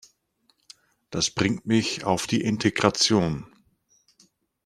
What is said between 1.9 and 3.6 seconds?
auf die Integration.